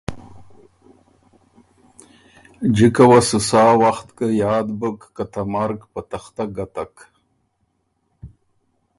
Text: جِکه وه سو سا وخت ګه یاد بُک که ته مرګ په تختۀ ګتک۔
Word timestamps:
جِکه 2.75 3.03
وه 3.09 3.19
سو 3.29 3.39
سا 3.49 3.63
وخت 3.83 4.07
ګه 4.17 4.27
یاد 4.41 4.67
بُک 4.79 4.99
که 5.15 5.23
ته 5.31 5.41
مرګ 5.53 5.79
په 5.91 6.01
تختۀ 6.09 6.45
ګتک۔ 6.55 6.93